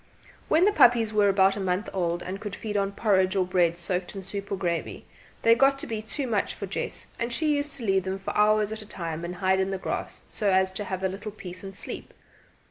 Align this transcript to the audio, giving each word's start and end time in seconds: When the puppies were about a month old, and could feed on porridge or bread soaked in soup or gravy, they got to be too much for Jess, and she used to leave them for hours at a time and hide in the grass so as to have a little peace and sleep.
When 0.47 0.65
the 0.65 0.71
puppies 0.73 1.13
were 1.13 1.29
about 1.29 1.55
a 1.55 1.59
month 1.59 1.87
old, 1.93 2.23
and 2.23 2.39
could 2.41 2.55
feed 2.55 2.75
on 2.75 2.93
porridge 2.93 3.35
or 3.35 3.45
bread 3.45 3.77
soaked 3.77 4.15
in 4.15 4.23
soup 4.23 4.51
or 4.51 4.55
gravy, 4.57 5.05
they 5.43 5.53
got 5.53 5.77
to 5.77 5.85
be 5.85 6.01
too 6.01 6.25
much 6.25 6.55
for 6.55 6.65
Jess, 6.65 7.05
and 7.19 7.31
she 7.31 7.55
used 7.55 7.75
to 7.77 7.85
leave 7.85 8.05
them 8.05 8.17
for 8.17 8.35
hours 8.35 8.71
at 8.71 8.81
a 8.81 8.87
time 8.87 9.23
and 9.23 9.35
hide 9.35 9.59
in 9.59 9.69
the 9.69 9.77
grass 9.77 10.23
so 10.27 10.49
as 10.49 10.71
to 10.71 10.85
have 10.85 11.03
a 11.03 11.07
little 11.07 11.31
peace 11.31 11.63
and 11.63 11.77
sleep. 11.77 12.15